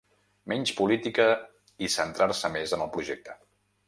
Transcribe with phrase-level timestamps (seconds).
[0.51, 1.27] Menys política
[1.87, 3.37] i centrar-se més en el projecte.